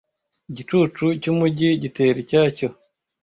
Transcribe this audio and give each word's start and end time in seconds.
Igicucu 0.49 1.05
cyumujyi 1.21 1.69
gitera 1.81 2.17
icyacyo 2.23 2.67